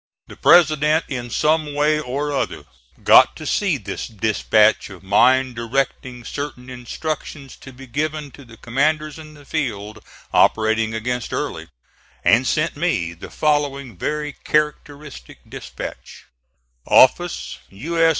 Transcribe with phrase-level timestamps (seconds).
[0.25, 2.63] The President in some way or other
[3.03, 8.57] got to see this dispatch of mine directing certain instructions to be given to the
[8.57, 9.99] commanders in the field,
[10.33, 11.67] operating against Early,
[12.25, 16.25] and sent me the following very characteristic dispatch:
[16.87, 17.99] OFFICE U.
[18.01, 18.09] S.